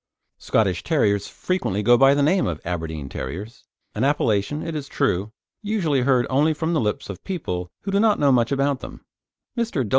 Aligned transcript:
Scottish 0.39 0.81
Terriers 0.83 1.27
frequently 1.27 1.83
go 1.83 1.95
by 1.95 2.15
the 2.15 2.23
name 2.23 2.47
of 2.47 2.59
Aberdeen 2.65 3.07
Terriers 3.07 3.65
an 3.93 4.03
appellation, 4.03 4.63
it 4.63 4.73
is 4.73 4.87
true, 4.87 5.31
usually 5.61 6.01
heard 6.01 6.25
only 6.27 6.55
from 6.55 6.73
the 6.73 6.81
lips 6.81 7.07
of 7.07 7.23
people 7.23 7.69
who 7.81 7.91
do 7.91 7.99
not 7.99 8.17
know 8.17 8.31
much 8.31 8.51
about 8.51 8.79
them. 8.79 9.05
Mr. 9.55 9.87